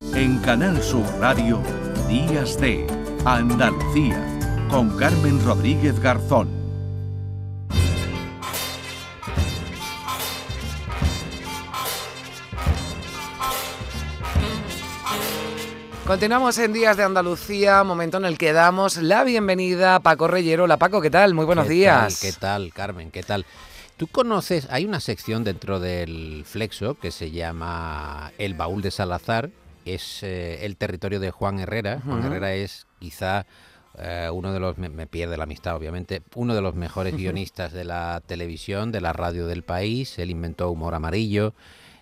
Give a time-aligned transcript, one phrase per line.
[0.00, 1.62] En Canal Sur Radio,
[2.08, 2.86] Días de
[3.24, 4.18] Andalucía,
[4.70, 6.48] con Carmen Rodríguez Garzón.
[16.06, 20.64] Continuamos en Días de Andalucía, momento en el que damos la bienvenida a Paco Reyero.
[20.64, 21.34] Hola Paco, ¿qué tal?
[21.34, 22.20] Muy buenos días.
[22.20, 23.10] ¿Qué tal, Carmen?
[23.10, 23.44] ¿Qué tal?
[23.96, 29.50] Tú conoces, hay una sección dentro del Flexo que se llama El Baúl de Salazar,
[29.94, 32.00] es eh, el territorio de Juan Herrera.
[32.04, 33.46] Juan Herrera es quizá
[33.98, 37.72] eh, uno de los, me, me, pierde la amistad obviamente, uno de los mejores guionistas
[37.72, 40.18] de la televisión, de la radio del país.
[40.18, 41.54] Él inventó Humor Amarillo,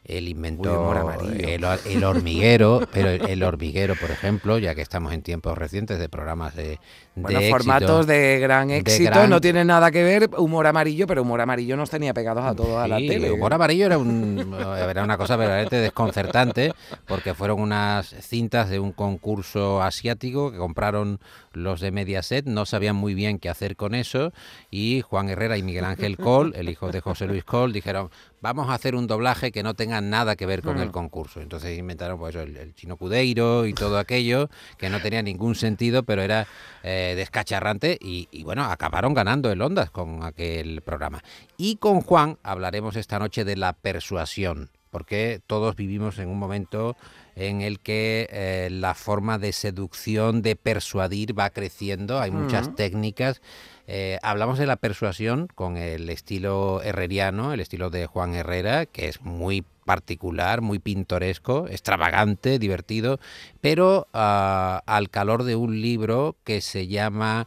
[0.04, 5.58] él inventó el, el, hormiguero, pero el, hormiguero, por ejemplo, ya que estamos en tiempos
[5.58, 6.78] recientes de programas de,
[7.14, 11.76] bueno, formatos de gran éxito, no tiene nada que ver humor amarillo, pero humor amarillo
[11.76, 13.30] nos tenía pegados a todos a la tele.
[13.30, 14.56] Humor amarillo era, un,
[14.88, 16.72] era una cosa verdaderamente desconcertante,
[17.06, 21.20] porque fueron unas cintas de un concurso asiático que compraron
[21.52, 24.32] los de Mediaset, no sabían muy bien qué hacer con eso,
[24.70, 28.68] y Juan Herrera y Miguel Ángel Col, el hijo de José Luis Col, dijeron, vamos
[28.68, 31.40] a hacer un doblaje que no tenga nada que ver con el concurso.
[31.40, 36.02] Entonces inventaron pues, el, el, chino cudeiro y todo aquello, que no tenía ningún sentido,
[36.02, 36.46] pero era...
[36.84, 41.22] Eh, descacharrante y, bueno, acabaron ganando el Ondas con aquel programa.
[41.56, 46.96] Y con Juan hablaremos esta noche de la persuasión, porque todos vivimos en un momento
[47.38, 53.40] en el que eh, la forma de seducción, de persuadir va creciendo, hay muchas técnicas.
[53.86, 59.08] Eh, hablamos de la persuasión con el estilo herreriano, el estilo de Juan Herrera, que
[59.08, 63.20] es muy particular, muy pintoresco, extravagante, divertido,
[63.60, 67.46] pero uh, al calor de un libro que se llama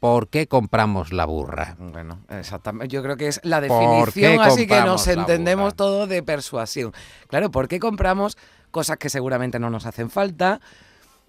[0.00, 1.76] ¿Por qué compramos la burra?
[1.78, 2.88] Bueno, exactamente.
[2.88, 6.92] Yo creo que es la definición, así que nos entendemos todo de persuasión.
[7.28, 8.38] Claro, ¿por qué compramos
[8.70, 10.60] cosas que seguramente no nos hacen falta?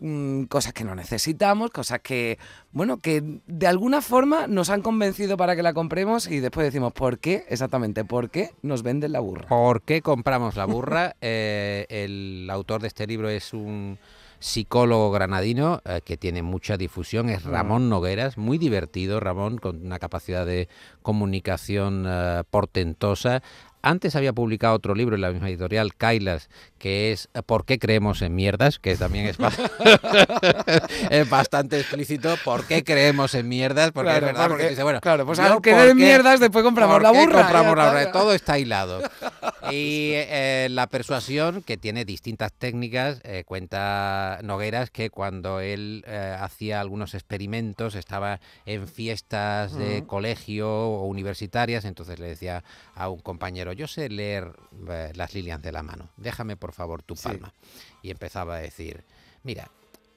[0.03, 2.39] Mm, cosas que no necesitamos, cosas que,
[2.71, 6.91] bueno, que de alguna forma nos han convencido para que la compremos y después decimos,
[6.91, 7.45] ¿por qué?
[7.49, 9.47] Exactamente, ¿por qué nos venden la burra?
[9.47, 11.15] ¿Por qué compramos la burra?
[11.23, 13.99] Eh, el autor de este libro es un
[14.39, 19.99] psicólogo granadino eh, que tiene mucha difusión, es Ramón Nogueras, muy divertido, Ramón, con una
[19.99, 20.67] capacidad de
[21.03, 23.43] comunicación uh, portentosa.
[23.81, 28.21] Antes había publicado otro libro en la misma editorial, Kailas, que es ¿Por qué creemos
[28.21, 28.79] en mierdas?
[28.79, 29.37] Que también es,
[31.09, 32.35] es bastante explícito.
[32.43, 33.91] ¿Por qué creemos en mierdas?
[33.91, 37.11] Porque claro, es verdad, porque, dice, bueno, claro, pues al querer mierdas después compramos la
[37.11, 37.41] burra.
[37.41, 38.11] compramos la burra?
[38.11, 39.01] Todo está hilado.
[39.71, 46.35] Y eh, la persuasión, que tiene distintas técnicas, eh, cuenta Nogueras que cuando él eh,
[46.39, 50.07] hacía algunos experimentos, estaba en fiestas de uh -huh.
[50.07, 52.63] colegio o universitarias, entonces le decía
[52.95, 54.53] a un compañero, yo sé leer
[55.13, 57.53] las líneas de la mano, déjame por favor tu palma.
[57.61, 57.87] Sí.
[58.03, 59.03] Y empezaba a decir,
[59.43, 59.69] mira,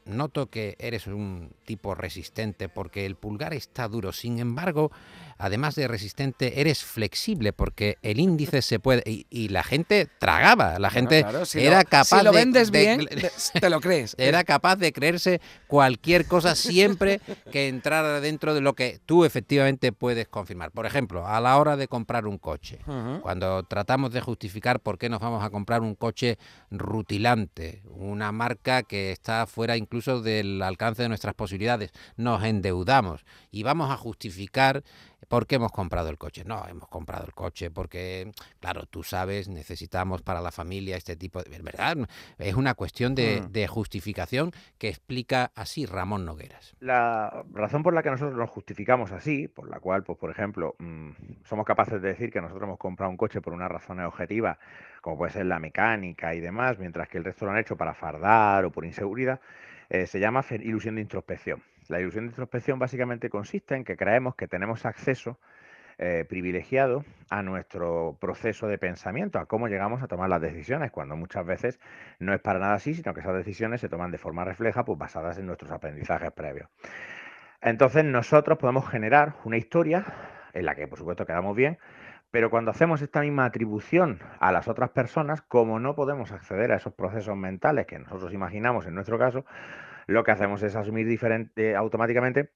[0.07, 4.91] noto que eres un tipo resistente porque el pulgar está duro, sin embargo,
[5.39, 9.03] además de resistente, eres flexible porque el índice se puede...
[9.07, 12.33] Y, y la gente tragaba, la gente bueno, claro, si era lo, capaz si lo
[12.33, 13.31] de, vendes de, bien, de,
[13.61, 14.15] te lo crees.
[14.19, 19.93] Era capaz de creerse cualquier cosa siempre que entrara dentro de lo que tú efectivamente
[19.93, 20.71] puedes confirmar.
[20.71, 23.21] Por ejemplo, a la hora de comprar un coche, uh -huh.
[23.21, 26.39] cuando tratamos de justificar por qué nos vamos a comprar un coche
[26.71, 33.63] rutilante, una marca que está fuera incluso del alcance de nuestras posibilidades, nos endeudamos y
[33.63, 34.83] vamos a justificar
[35.29, 36.45] ¿Por qué hemos comprado el coche?
[36.45, 38.31] No, hemos comprado el coche porque,
[38.61, 41.59] claro, tú sabes, necesitamos para la familia este tipo de...
[41.63, 41.97] ¿Verdad?
[42.39, 43.53] Es una cuestión de, mm.
[43.53, 46.77] de, justificación que explica así Ramón Nogueras.
[46.81, 50.75] La razón por la que nosotros nos justificamos así, por la cual, pues por ejemplo,
[50.79, 51.11] mmm,
[51.45, 54.59] somos capaces de decir que nosotros hemos comprado un coche por una razón objetiva,
[55.01, 57.95] como puede ser la mecánica y demás, mientras que el resto lo han hecho para
[57.95, 59.41] fardar o por inseguridad,
[59.89, 61.63] eh, se llama ilusión de introspección.
[61.89, 65.39] La ilusión de introspección básicamente consiste en que creemos que tenemos acceso
[65.99, 71.15] eh, privilegiado a nuestro proceso de pensamiento, a cómo llegamos a tomar las decisiones, cuando
[71.15, 71.79] muchas veces
[72.19, 74.99] no es para nada así, sino que esas decisiones se toman de forma refleja, pues
[74.99, 76.69] basadas en nuestros aprendizajes previos.
[77.61, 80.05] Entonces nosotros podemos generar una historia
[80.53, 81.79] en la que por supuesto quedamos bien,
[82.31, 86.77] pero cuando hacemos esta misma atribución a las otras personas, como no podemos acceder a
[86.77, 89.45] esos procesos mentales que nosotros imaginamos en nuestro caso,
[90.07, 92.53] lo que hacemos es asumir diferente, automáticamente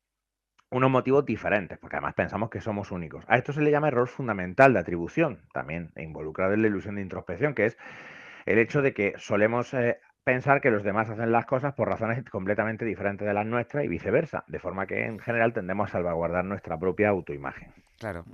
[0.71, 3.25] unos motivos diferentes, porque además pensamos que somos únicos.
[3.29, 7.03] A esto se le llama error fundamental de atribución, también involucrado en la ilusión de
[7.03, 7.79] introspección, que es
[8.45, 12.23] el hecho de que solemos eh, pensar que los demás hacen las cosas por razones
[12.31, 16.45] completamente diferentes de las nuestras y viceversa, de forma que en general tendemos a salvaguardar
[16.45, 17.73] nuestra propia autoimagen.
[17.99, 18.25] Claro,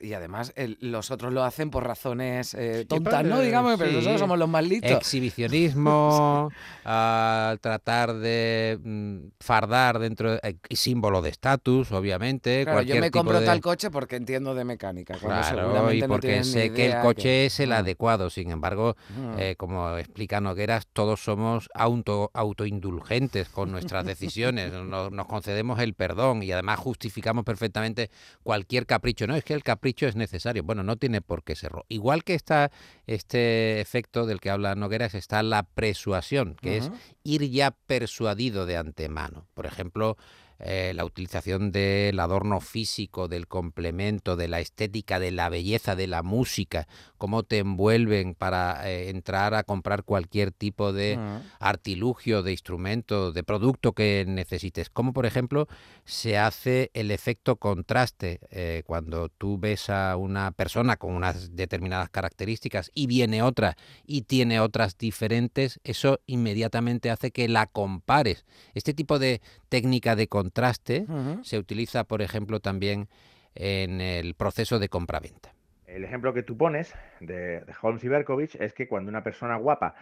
[0.00, 3.38] y, además los otros lo hacen por razones eh, tontas, ¿no?
[3.40, 4.90] Digamos, pero nosotros somos los más listos.
[4.90, 6.50] Exhibicionismo,
[6.82, 12.64] al tratar de mm, fardar dentro, de, eh, símbolo de estatus, obviamente.
[12.64, 15.14] Claro, yo me compro tal coche porque entiendo de mecánica.
[15.14, 18.28] Claro, y porque sé que el coche es el adecuado.
[18.28, 18.96] Sin embargo,
[19.38, 24.72] eh, como explica Nogueras, todos somos auto, autoindulgentes con nuestras decisiones.
[24.72, 28.10] nos, nos concedemos el perdón y además justificamos perfectamente
[28.42, 29.26] cualquier capricho.
[29.26, 30.62] No, es que el capricho es necesario.
[30.62, 31.84] Bueno, no tiene por qué serlo.
[31.88, 32.70] Igual que está
[33.06, 36.90] este efecto del que habla Nogueras, está la persuasión, que es
[37.22, 39.46] ir ya persuadido de antemano.
[39.54, 40.16] Por ejemplo,
[40.62, 46.06] eh, la utilización del adorno físico, del complemento, de la estética, de la belleza, de
[46.06, 46.86] la música,
[47.16, 51.18] cómo te envuelven para eh, entrar a comprar cualquier tipo de
[51.58, 54.90] artilugio, de instrumento, de producto que necesites.
[54.90, 55.66] Como por ejemplo
[56.04, 62.10] se hace el efecto contraste eh, cuando tú ves a una persona con unas determinadas
[62.10, 68.44] características y viene otra y tiene otras diferentes, eso inmediatamente hace que la compares.
[68.74, 71.06] Este tipo de técnica de contraste contraste
[71.42, 73.08] se utiliza, por ejemplo, también
[73.54, 75.54] en el proceso de compra-venta.
[75.86, 79.94] El ejemplo que tú pones de, Holmes y Berkovich es que cuando una persona guapa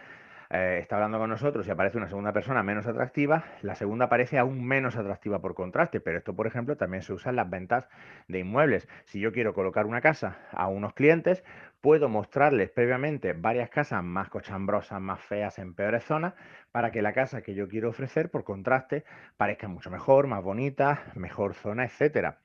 [0.51, 4.39] eh, está hablando con nosotros y aparece una segunda persona menos atractiva, la segunda parece
[4.39, 5.99] aún menos atractiva por contraste.
[5.99, 7.87] Pero esto, por ejemplo, también se usa en las ventas
[8.27, 8.87] de inmuebles.
[9.05, 11.43] Si yo quiero colocar una casa a unos clientes,
[11.81, 16.33] puedo mostrarles previamente varias casas más cochambrosas, más feas, en peores zonas,
[16.71, 19.05] para que la casa que yo quiero ofrecer, por contraste,
[19.37, 22.39] parezca mucho mejor, más bonita, mejor zona, etcétera.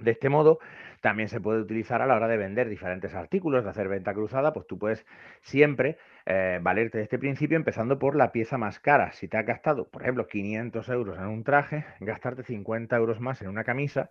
[0.00, 0.58] De este modo,
[1.00, 4.52] también se puede utilizar a la hora de vender diferentes artículos, de hacer venta cruzada,
[4.52, 5.06] pues tú puedes
[5.42, 9.12] siempre eh, valerte de este principio empezando por la pieza más cara.
[9.12, 13.40] Si te has gastado, por ejemplo, 500 euros en un traje, gastarte 50 euros más
[13.42, 14.10] en una camisa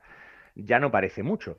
[0.55, 1.57] ya no parece mucho.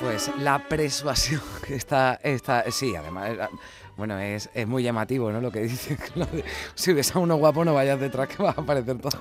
[0.00, 3.48] Pues la persuasión está, está sí, además, eh,
[3.96, 5.40] bueno, es, muy llamativo, ¿no?
[5.40, 5.96] Lo que dice,
[6.74, 9.18] si ves a uno guapo no vayas detrás que va a parecer todo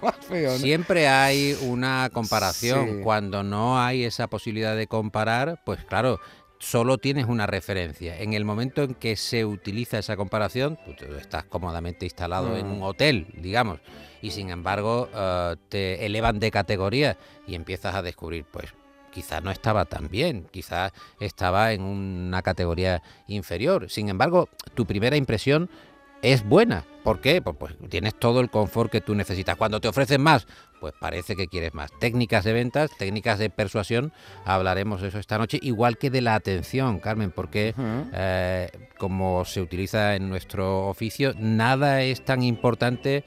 [0.00, 0.52] más feo.
[0.52, 0.58] ¿no?
[0.58, 3.02] Siempre hay una comparación.
[3.02, 6.20] Cuando no hay esa posibilidad de comparar, pues claro,
[6.58, 8.18] solo tienes una referencia.
[8.18, 12.72] En el momento en que se utiliza esa comparación, tú estás cómodamente instalado en mm.
[12.72, 13.80] un hotel, digamos,
[14.22, 18.72] y sin embargo eh, te elevan de categoría y empiezas a descubrir, pues
[19.14, 23.88] quizás no estaba tan bien, quizás estaba en una categoría inferior.
[23.88, 25.70] Sin embargo, tu primera impresión
[26.20, 26.84] es buena.
[27.04, 27.42] ¿Por qué?
[27.42, 29.56] Pues, pues, tienes todo el confort que tú necesitas.
[29.56, 30.46] Cuando te ofrecen más,
[30.80, 31.90] pues parece que quieres más.
[32.00, 34.12] Técnicas de ventas, técnicas de persuasión,
[34.44, 37.74] hablaremos de eso esta noche, igual que de la atención, Carmen, porque
[38.12, 43.24] eh, como se utiliza en nuestro oficio, nada es tan importante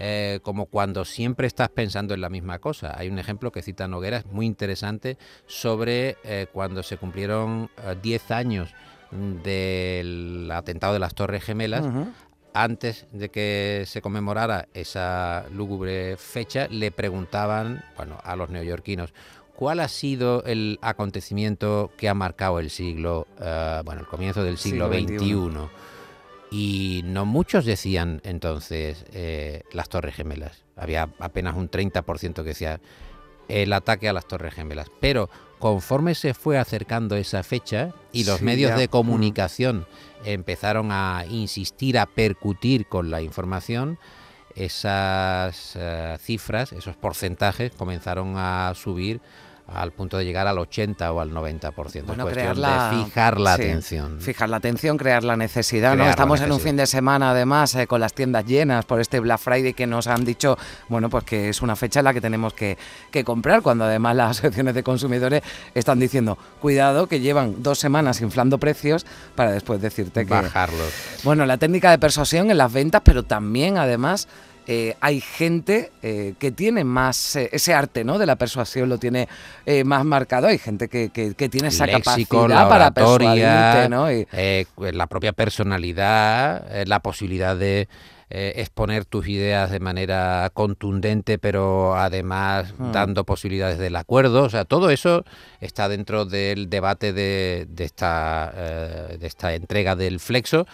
[0.00, 2.94] eh, como cuando siempre estás pensando en la misma cosa.
[2.96, 5.18] Hay un ejemplo que cita Noguera, es muy interesante,
[5.48, 7.68] sobre eh, cuando se cumplieron
[8.00, 8.74] 10 eh, años
[9.10, 11.84] del atentado de las Torres Gemelas.
[12.54, 19.12] Antes de que se conmemorara esa lúgubre fecha, le preguntaban bueno, a los neoyorquinos,
[19.56, 23.26] ¿cuál ha sido el acontecimiento que ha marcado el siglo,
[23.84, 25.68] bueno, el comienzo del siglo, XXI?
[26.50, 30.64] Y no muchos decían entonces eh, las Torres Gemelas.
[30.76, 32.80] Había apenas un 30% que decía
[33.48, 34.88] el ataque a las Torres Gemelas.
[35.00, 35.28] Pero
[35.58, 39.86] conforme se fue acercando esa fecha y los medios de comunicación
[40.24, 43.98] empezaron a insistir, a percutir con la información,
[44.54, 49.20] esas eh, cifras, esos porcentajes comenzaron a subir
[49.72, 52.04] al punto de llegar al 80 o al 90%.
[52.06, 54.20] Bueno, cuestión de fijar la atención.
[54.20, 55.94] Fijar la atención, crear la necesidad.
[55.94, 56.08] ¿no?
[56.08, 59.38] Estamos en un fin de semana, además, eh, con las tiendas llenas por este Black
[59.38, 60.56] Friday que nos han dicho,
[60.88, 62.78] bueno, pues que es una fecha en la que tenemos que,
[63.24, 65.42] comprar, cuando además las asociaciones de consumidores
[65.74, 70.30] están diciendo, cuidado, que llevan dos semanas inflando precios para después decirte que...
[70.30, 70.92] Bajarlos.
[71.24, 74.28] Bueno, la técnica de persuasión en las ventas, pero también, además,
[74.70, 78.18] eh, hay gente eh, que tiene más eh, ese arte ¿no?
[78.18, 79.26] de la persuasión, lo tiene
[79.86, 80.46] más marcado.
[80.46, 83.88] Hay gente que, tiene esa capacidad para persuadirte.
[83.88, 84.08] ¿no?
[84.92, 87.88] La propia personalidad, la posibilidad de
[88.28, 92.92] exponer tus ideas de manera contundente, pero además hmm.
[92.92, 94.42] dando posibilidades del acuerdo.
[94.42, 95.24] O sea, todo eso
[95.60, 98.52] está dentro del debate de, esta,
[99.18, 100.66] de esta entrega del flexo.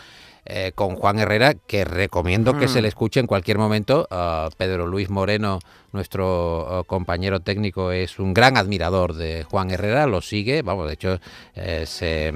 [0.46, 4.06] Eh, con Juan Herrera, que recomiendo que se le escuche en cualquier momento.
[4.10, 5.58] Ah, Pedro Luis Moreno,
[5.92, 10.92] nuestro ah, compañero técnico, es un gran admirador de Juan Herrera, lo sigue, vamos, de
[10.94, 11.18] hecho,
[11.54, 12.34] eh, se,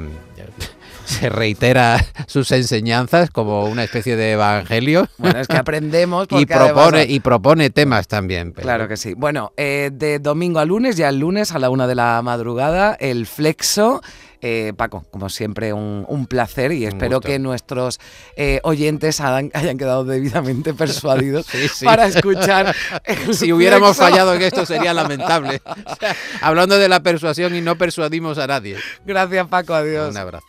[1.05, 5.07] se reitera sus enseñanzas como una especie de evangelio.
[5.19, 6.29] Bueno, es que aprendemos.
[6.31, 8.53] y, propone, y propone temas también.
[8.53, 9.15] Claro que sí.
[9.15, 12.97] Bueno, eh, de domingo a lunes, ya el lunes a la una de la madrugada,
[12.99, 14.01] el flexo.
[14.41, 17.98] Eh, Paco, como siempre, un, placer y espero que nuestros
[18.37, 21.47] eh, oyentes hayan, quedado debidamente persuadidos
[21.85, 22.75] para escuchar.
[23.33, 25.61] si hubiéramos fallado en esto sería lamentable.
[26.41, 28.77] hablando de la persuasión y no persuadimos a nadie.
[29.05, 29.75] Gracias, Paco.
[29.75, 30.11] Adiós.
[30.11, 30.47] Un abrazo.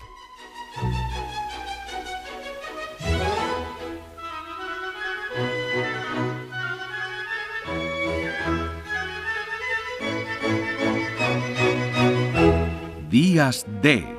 [13.09, 14.18] Días de